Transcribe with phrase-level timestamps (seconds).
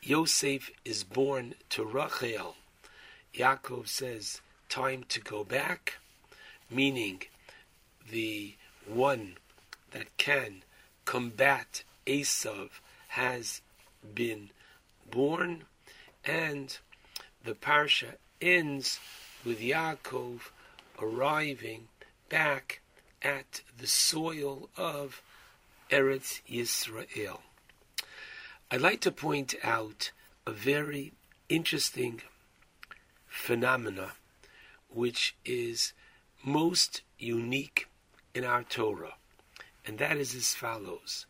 [0.00, 2.56] Yosef is born to Rachel,
[3.34, 5.98] Yaakov says, Time to go back,
[6.70, 7.20] meaning
[8.10, 8.54] the
[8.86, 9.36] one
[9.90, 10.62] that can
[11.04, 12.70] combat Esav
[13.08, 13.60] has
[14.14, 14.48] been
[15.10, 15.64] born,
[16.24, 16.78] and
[17.44, 18.98] the parsha ends
[19.44, 20.48] with Yaakov
[20.98, 21.88] arriving
[22.30, 22.80] back
[23.20, 25.20] at the soil of
[25.90, 27.40] Eretz Yisrael.
[28.72, 30.12] I'd like to point out
[30.46, 31.12] a very
[31.50, 32.22] interesting
[33.28, 34.12] phenomena
[34.88, 35.92] which is
[36.42, 37.86] most unique
[38.34, 39.16] in our Torah,
[39.84, 41.26] and that is as follows.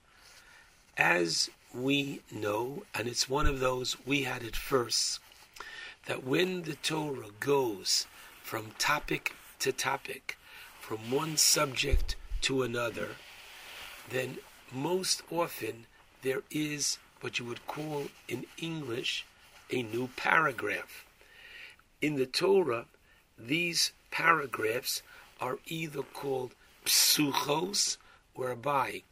[0.97, 5.19] As we know, and it's one of those we had at first,
[6.06, 8.06] that when the Torah goes
[8.44, 10.38] from topic to topic,
[10.80, 13.16] from one subject to another,
[14.09, 14.38] then
[14.70, 15.86] most often
[16.22, 19.25] there is what you would call in English
[19.71, 21.06] a new paragraph.
[22.00, 22.87] In the Torah,
[23.38, 25.03] these paragraphs
[25.41, 27.97] are either called psuchos,
[28.34, 29.03] whereby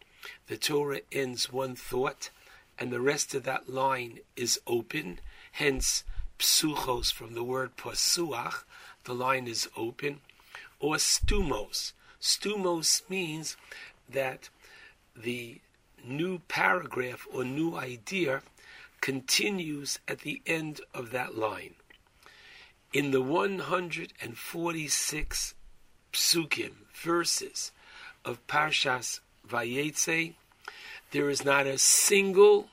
[0.48, 2.30] the Torah ends one thought
[2.78, 5.20] and the rest of that line is open,
[5.52, 6.02] hence
[6.38, 8.64] psuchos from the word pasuach,
[9.04, 10.20] the line is open,
[10.80, 11.92] or stumos.
[12.20, 13.56] Stumos means
[14.08, 14.48] that
[15.14, 15.60] the
[16.04, 18.42] new paragraph or new idea
[19.00, 21.74] continues at the end of that line.
[22.92, 25.54] In the 146
[26.12, 27.72] psukim, verses
[28.24, 30.34] of Parshas Vayetze,
[31.12, 32.68] there is not a single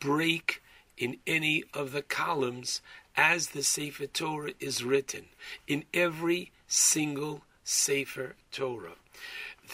[0.00, 0.62] break
[0.96, 2.80] in any of the columns
[3.16, 5.24] as the Sefer Torah is written,
[5.66, 8.94] in every single Sefer Torah.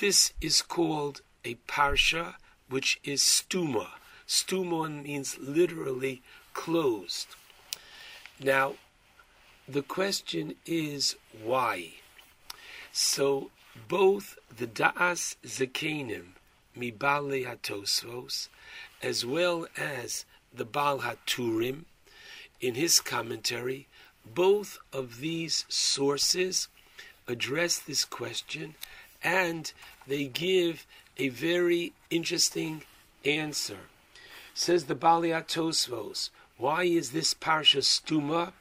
[0.01, 2.37] This is called a Parsha
[2.75, 3.87] which is stuma.
[4.27, 6.23] Stuma means literally
[6.55, 7.29] closed.
[8.43, 8.75] Now,
[9.69, 11.93] the question is why?
[12.91, 13.53] So,
[13.87, 16.31] both the Da'as Zakenim,
[16.77, 18.49] Mibale HaTosfos,
[19.01, 21.85] as well as the Baal HaTurim,
[22.61, 23.87] in his commentary,
[24.27, 26.67] both of these sources
[27.29, 28.75] address this question
[29.23, 29.73] and
[30.09, 30.85] they give
[31.17, 32.83] a very interesting
[33.25, 33.79] answer.
[34.53, 38.53] Says the Baalei HaTosfos, why is this parsha stuma?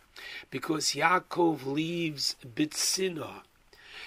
[0.49, 3.41] Because Yaakov leaves Bitsina.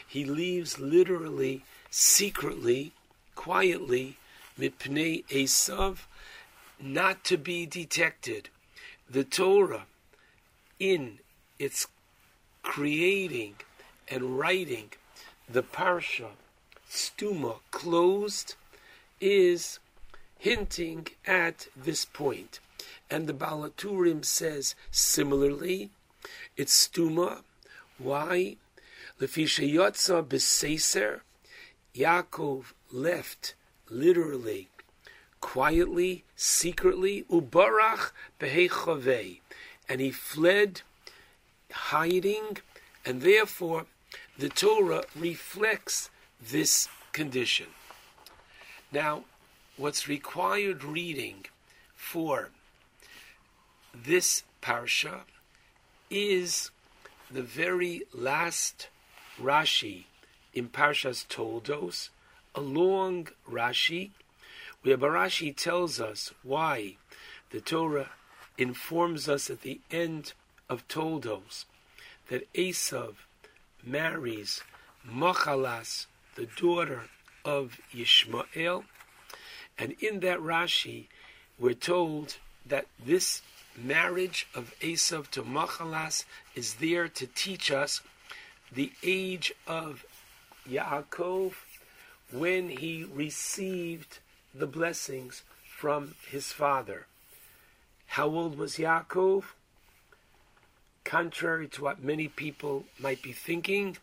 [0.07, 2.93] He leaves literally, secretly,
[3.35, 4.17] quietly,
[4.59, 6.07] mipnei Esav,
[6.81, 8.49] not to be detected.
[9.09, 9.87] The Torah,
[10.79, 11.19] in
[11.59, 11.87] its
[12.63, 13.57] creating
[14.09, 14.91] and writing
[15.49, 16.31] the parsha,
[16.97, 18.55] stuma, closed,
[19.21, 19.79] is
[20.39, 22.61] hinting at this point.
[23.11, 25.91] And the Baal HaTurim says similarly,
[26.57, 27.43] it's stuma.
[27.99, 28.57] Why?
[29.21, 31.21] Lefisha Yotza Beseser,
[31.95, 33.55] Yaakov left
[33.89, 34.69] literally,
[35.41, 39.41] quietly, secretly, Ubarach Behechavei,
[39.89, 40.83] and he fled,
[41.73, 42.59] hiding,
[43.05, 43.87] and therefore
[44.39, 46.11] the Torah reflects
[46.41, 47.67] this condition.
[48.93, 49.25] Now,
[49.77, 51.47] what's required reading
[51.95, 52.51] for
[53.95, 55.21] this parsha
[56.11, 56.71] is
[57.31, 58.89] the very last
[59.41, 60.05] Rashi
[60.55, 62.11] in Parshas Toldos,
[62.55, 64.11] a long Rashi,
[64.83, 66.97] where Barashi tells us why
[67.51, 68.11] the Torah
[68.57, 70.33] informs us at the end
[70.69, 71.67] of Toldos
[72.29, 73.15] that Esav
[73.85, 74.63] marries
[75.09, 76.07] Machalas,
[76.37, 77.03] the daughter
[77.45, 78.85] of Yishmael,
[79.79, 81.07] and in that Rashi,
[81.59, 83.43] we're told that this
[83.77, 86.25] marriage of Esav to Machalas
[86.55, 88.01] is there to teach us
[88.73, 90.05] the age of
[90.69, 91.53] Yaakov
[92.33, 94.19] when he received
[94.55, 97.07] the blessings from his father.
[98.07, 99.45] How old was Yaakov?
[101.05, 103.97] Contrary to what many people might be thinking,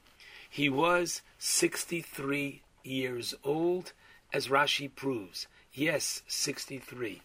[0.54, 3.92] he was 63 years old,
[4.32, 5.48] as Rashi proves.
[5.74, 7.24] Yes, 63.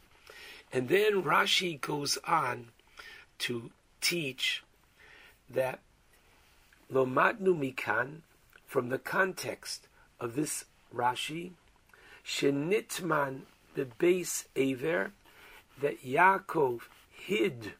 [0.72, 2.68] And then Rashi goes on
[3.40, 3.70] to
[4.00, 4.64] teach
[5.50, 5.80] that
[6.90, 8.22] Lomatnu Mikan,
[8.66, 9.88] from the context
[10.18, 10.64] of this
[10.94, 11.50] Rashi,
[12.24, 13.42] Shenitman
[13.98, 15.12] base Aver,
[15.82, 17.74] that Yaakov hid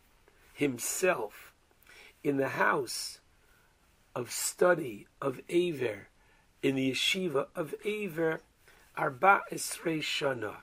[0.53, 1.55] himself
[2.23, 3.21] in the house
[4.19, 6.09] of study of Aver,
[6.61, 8.41] in the yeshiva of Aver,
[8.97, 10.57] Arba Esrei Shana,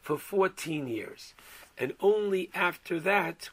[0.00, 1.34] for 14 years.
[1.76, 3.50] And only after that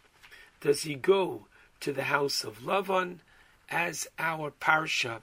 [0.61, 1.47] does he go
[1.81, 3.17] to the house of Lavan,
[3.69, 5.21] as our parsha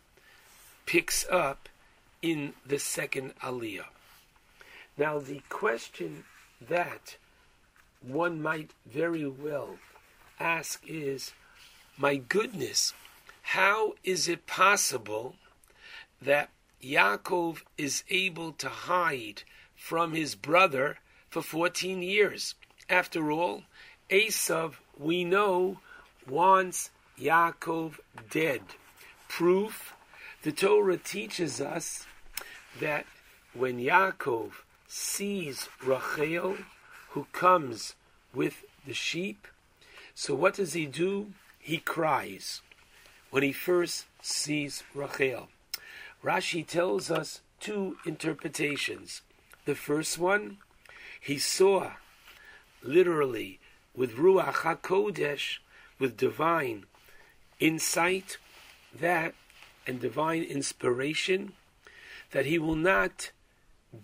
[0.85, 1.71] picks up
[2.21, 3.87] in the second aliyah.
[4.99, 6.25] Now, the question
[6.61, 7.17] that
[8.03, 9.79] one might very well
[10.39, 11.33] ask is,
[11.97, 12.93] my goodness,
[13.53, 15.35] how is it possible
[16.21, 16.51] that
[16.85, 19.43] Yaakov is able to hide
[19.75, 20.99] from his brother
[21.31, 22.55] for 14 years?
[22.91, 23.63] After all,
[24.11, 25.79] Esav, we know,
[26.29, 27.95] wants Yaakov
[28.29, 28.61] dead.
[29.29, 29.95] Proof
[30.43, 32.07] the Torah teaches us
[32.79, 33.07] that
[33.55, 34.51] when Yaakov
[34.87, 36.59] sees Rachel,
[37.13, 37.95] who comes
[38.35, 39.49] with the sheep,
[40.15, 41.33] so what does he do?
[41.59, 42.61] He cries
[43.31, 45.49] when he first sees Rachel.
[46.25, 49.23] Rashi tells us two interpretations.
[49.65, 50.59] The first one,
[51.21, 51.93] he saw
[52.83, 53.61] literally
[53.95, 55.59] with Ruach HaKodesh,
[55.99, 56.87] with divine
[57.61, 58.39] insight,
[58.95, 59.35] that
[59.87, 61.53] and divine inspiration,
[62.31, 63.31] that he will not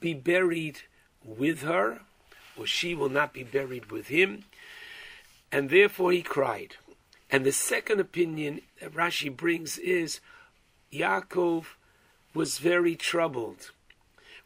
[0.00, 0.80] be buried
[1.24, 2.00] with her,
[2.56, 4.44] or she will not be buried with him,
[5.52, 6.76] and therefore he cried.
[7.30, 10.20] And the second opinion that Rashi brings is
[10.92, 11.64] Yaakov
[12.32, 13.70] was very troubled.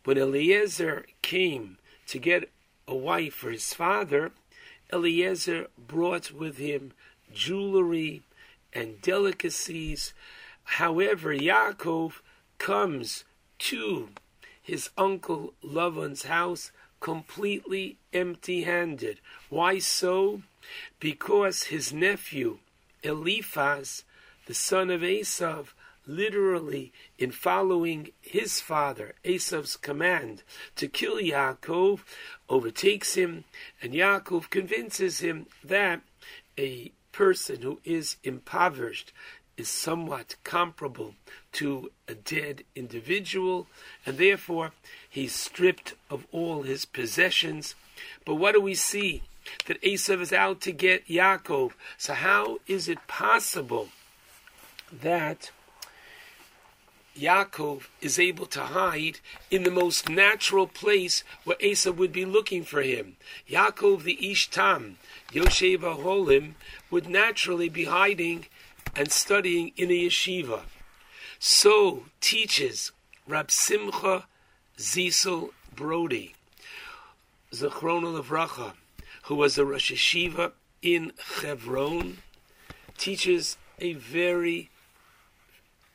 [0.04, 2.50] When Eliezer came to get
[2.86, 4.32] a wife for his father,
[4.92, 6.92] Eliezer brought with him
[7.32, 8.22] jewelry
[8.72, 10.14] and delicacies.
[10.64, 12.20] However, Yaakov
[12.58, 13.25] comes
[13.58, 14.10] to
[14.62, 16.70] his uncle Lavan's house
[17.00, 19.20] completely empty handed.
[19.50, 20.42] Why so?
[21.00, 22.58] Because his nephew
[23.03, 24.05] Eliphaz,
[24.47, 25.69] the son of Esav,
[26.06, 30.43] literally in following his father Esav's command
[30.75, 32.00] to kill Yaakov,
[32.49, 33.45] overtakes him,
[33.83, 36.00] and Yaakov convinces him that
[36.59, 39.12] a person who is impoverished
[39.59, 41.14] is somewhat comparable
[41.52, 43.67] to a dead individual,
[44.07, 44.73] and therefore
[45.11, 47.75] he's stripped of all his possessions.
[48.25, 49.23] But what do we see?
[49.67, 51.73] That Esav is out to get Yaakov.
[51.97, 53.88] So how is it possible
[54.93, 55.50] that
[57.19, 59.19] Yaakov is able to hide
[59.50, 63.17] in the most natural place where Esav would be looking for him.
[63.49, 64.95] Yaakov the Ishtam,
[65.33, 66.55] Yoshev Holim,
[66.90, 68.47] would naturally be hiding
[68.95, 70.62] and studying in a yeshiva.
[71.40, 72.93] So teaches
[73.26, 74.26] Rab Simcha
[74.76, 76.35] Zisel Brody,
[77.52, 78.75] Zechron Levracha,
[79.28, 82.16] who was a Rosh Yeshiva in Hebron,
[82.97, 84.70] teaches a very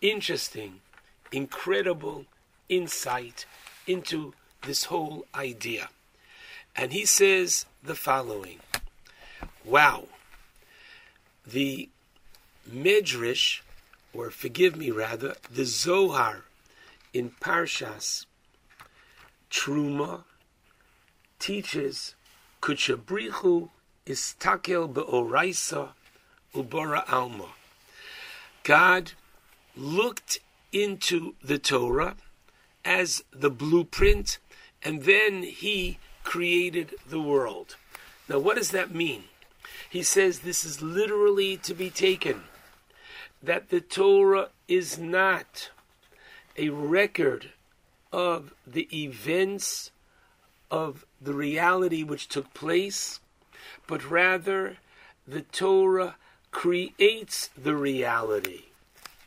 [0.01, 0.81] interesting
[1.31, 2.25] incredible
[2.69, 3.47] insight
[3.87, 5.89] into this whole idea.
[6.75, 8.59] And he says the following
[9.65, 10.09] Wow,
[11.43, 11.89] the
[12.71, 13.61] Midrash,
[14.13, 16.45] or forgive me rather, the Zohar
[17.15, 18.27] in Parshas
[19.49, 20.23] Truma
[21.39, 22.13] teaches
[22.63, 23.67] Kuchabrichu
[24.05, 25.89] istakel be'oraisa
[26.55, 27.49] ubora alma.
[28.63, 29.11] God
[29.75, 30.39] looked
[30.71, 32.15] into the Torah
[32.85, 34.37] as the blueprint,
[34.81, 37.75] and then he created the world.
[38.29, 39.25] Now, what does that mean?
[39.89, 42.43] He says this is literally to be taken
[43.41, 45.69] that the Torah is not
[46.55, 47.49] a record
[48.13, 49.91] of the events
[50.69, 53.21] of the reality which took place,
[53.87, 54.77] but rather
[55.27, 56.15] the Torah
[56.51, 58.65] creates the reality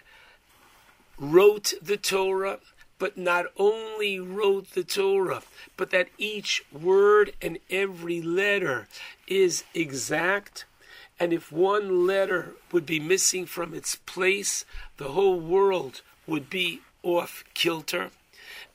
[1.18, 2.60] wrote the Torah,
[3.00, 5.42] but not only wrote the Torah,
[5.78, 8.88] but that each word and every letter
[9.26, 10.66] is exact.
[11.20, 14.66] And if one letter would be missing from its place,
[14.98, 18.12] the whole world would be off kilter.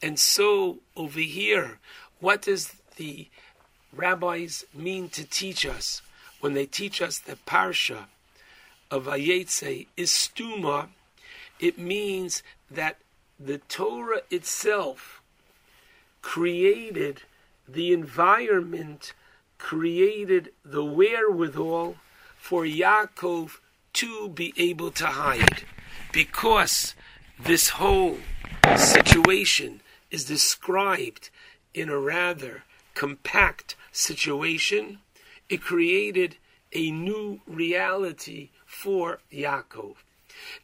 [0.03, 1.79] And so over here,
[2.21, 3.29] what does the
[3.95, 6.03] rabbis mean to teach us
[6.41, 8.07] when they teach us that parsha
[8.91, 10.89] of Vayetze is stuma?
[11.61, 12.99] It means that
[13.39, 15.21] the Torah itself
[16.23, 17.23] created
[17.69, 19.13] the environment,
[19.59, 21.97] created the wherewithal
[22.39, 23.59] for Yaakov
[23.95, 25.65] to be able to hide.
[26.13, 26.95] Because
[27.39, 28.19] this whole
[28.77, 31.31] situation is described
[31.73, 32.63] in a rather
[32.95, 34.99] compact situation,
[35.49, 36.37] it created
[36.73, 39.97] a new reality for Yaakov.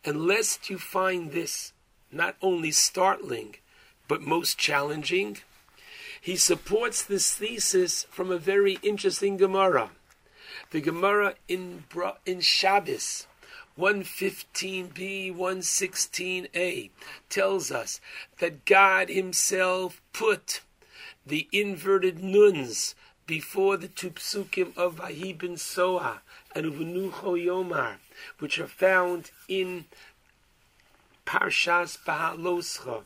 [0.04, 1.72] And lest you find this
[2.12, 3.56] not only startling,
[4.08, 5.38] but most challenging,
[6.20, 9.90] he supports this thesis from a very interesting Gemara.
[10.70, 11.84] The Gemara in,
[12.26, 13.26] in Shabbos,
[13.78, 16.90] 115b, 116a,
[17.28, 18.00] tells us
[18.38, 20.60] that God Himself put
[21.24, 22.94] the inverted nuns
[23.26, 26.20] before the two psukim of Vahibin Soa
[26.54, 27.96] and Uvenucho Yomar,
[28.40, 29.86] which are found in
[31.30, 33.04] Parshas Bahaloscha,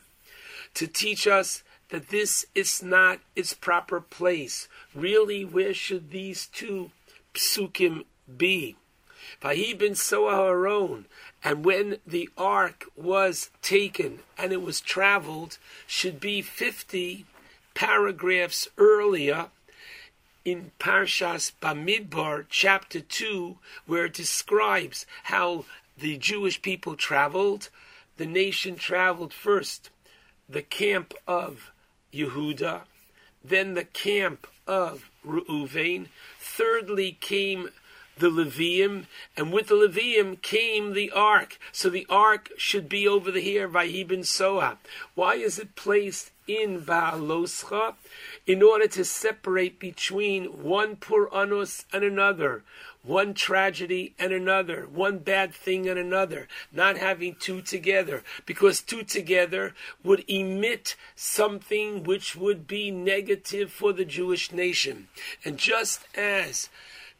[0.73, 4.67] to teach us that this is not its proper place.
[4.95, 6.89] Really, where should these two
[7.35, 8.05] psukim
[8.35, 8.77] be?
[9.43, 11.05] Vahibin Soaharon,
[11.43, 17.27] and when the ark was taken and it was traveled, should be 50
[17.75, 19.49] paragraphs earlier
[20.43, 25.65] in Parshas Bamidbar, chapter 2, where it describes how
[25.95, 27.69] the Jewish people traveled.
[28.17, 29.89] The nation traveled first,
[30.47, 31.71] the camp of
[32.13, 32.81] Yehuda,
[33.43, 36.07] then the camp of Reuven.
[36.39, 37.69] Thirdly came
[38.17, 41.59] the Levium, and with the Levium came the ark.
[41.71, 44.77] So the ark should be over the here, Vahibin Soa.
[45.15, 47.95] Why is it placed in Baaloscha?
[48.47, 52.63] In order to separate between one Pur Anus and another,
[53.05, 59.03] one tragedy and another, one bad thing and another, not having two together, because two
[59.03, 65.07] together would emit something which would be negative for the Jewish nation.
[65.43, 66.69] And just as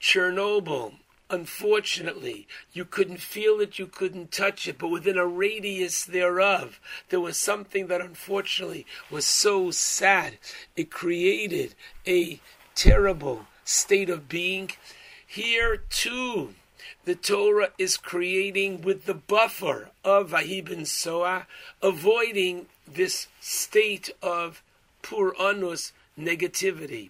[0.01, 0.95] Chernobyl,
[1.29, 7.19] unfortunately, you couldn't feel it, you couldn't touch it, but within a radius thereof, there
[7.19, 10.37] was something that unfortunately was so sad.
[10.75, 11.75] It created
[12.07, 12.39] a
[12.75, 14.71] terrible state of being.
[15.35, 16.55] Here, too,
[17.03, 21.45] the Torah is creating with the buffer of Vahibin Soa,
[21.81, 24.63] avoiding this state of
[25.01, 27.09] pur anus negativity.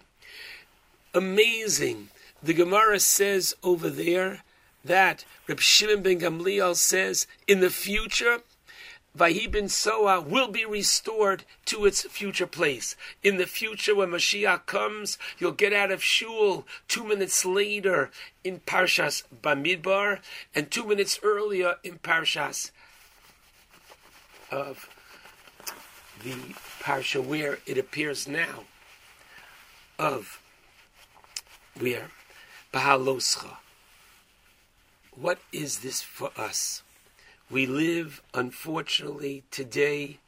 [1.14, 2.08] Amazing
[2.42, 4.42] the Gemara says over there
[4.84, 8.40] that Reb Shimon ben Gamliel says in the future,
[9.16, 12.96] Vahibin Soa will be restored to its future place.
[13.22, 18.10] In the future, when Mashiach comes, you'll get out of shul two minutes later
[18.44, 20.20] in Parshas Bamidbar,
[20.54, 22.70] and two minutes earlier in Parshas
[24.50, 24.88] of
[26.22, 26.34] the
[26.80, 28.64] Parsha where it appears now
[29.98, 30.40] of
[31.78, 32.10] where
[32.72, 33.56] Bahaloscha.
[35.12, 36.82] What is this for us?
[37.48, 40.18] We live, unfortunately, today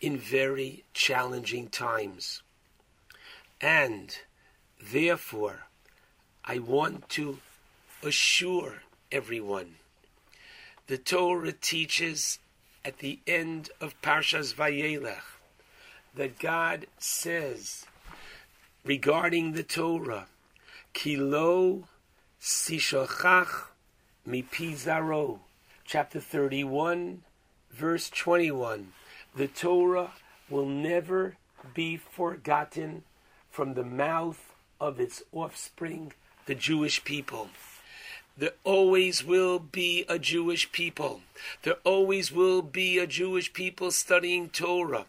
[0.00, 2.42] in very challenging times.
[3.60, 4.16] And
[4.82, 5.66] therefore,
[6.42, 7.38] I want to
[8.02, 8.82] assure
[9.12, 9.74] everyone
[10.86, 12.38] the Torah teaches
[12.82, 15.38] at the end of Parshas Vayelech
[16.14, 17.84] that God says
[18.84, 20.26] regarding the Torah,
[20.94, 21.84] Kilo
[22.40, 23.66] Sishachach
[24.26, 25.40] Mipizaro,
[25.84, 27.22] chapter 31,
[27.72, 28.92] verse 21.
[29.34, 30.12] The Torah
[30.48, 31.36] will never
[31.74, 33.02] be forgotten
[33.50, 36.12] from the mouth of its offspring,
[36.46, 37.48] the Jewish people.
[38.38, 41.22] There always will be a Jewish people.
[41.64, 45.06] There always will be a Jewish people studying Torah.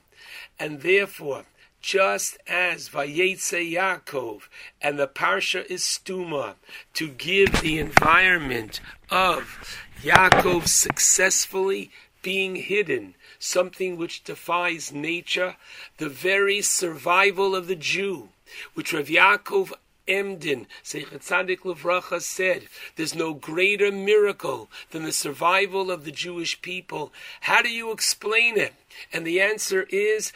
[0.59, 1.45] And therefore,
[1.83, 4.43] just as Vayetze Yaakov
[4.81, 6.55] and the Parsha is Stuma
[6.93, 8.79] to give the environment
[9.11, 15.57] of Yaakov successfully being hidden, something which defies nature,
[15.97, 18.29] the very survival of the Jew,
[18.73, 19.73] which Rav Yaakov
[20.07, 22.63] Emden, Seichet Levracha said,
[22.95, 27.11] there's no greater miracle than the survival of the Jewish people.
[27.41, 28.73] How do you explain it?
[29.11, 30.31] And the answer is,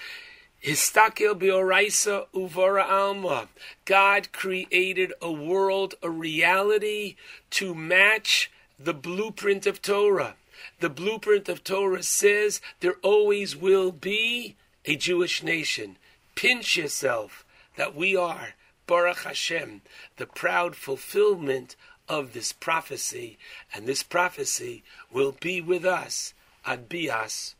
[0.63, 3.47] Histakel bioraisa uvara alma.
[3.85, 7.15] God created a world, a reality
[7.51, 10.35] to match the blueprint of Torah.
[10.79, 15.97] The blueprint of Torah says there always will be a Jewish nation.
[16.35, 17.45] Pinch yourself
[17.75, 18.55] that we are
[18.87, 19.81] Baruch Hashem,
[20.17, 21.75] the proud fulfillment
[22.09, 23.37] of this prophecy,
[23.73, 26.33] and this prophecy will be with us
[26.65, 27.55] ad bias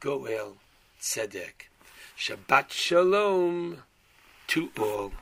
[0.00, 0.56] goel
[1.00, 1.69] tzedek.
[2.20, 3.78] Shabbat shalom
[4.48, 5.12] to all.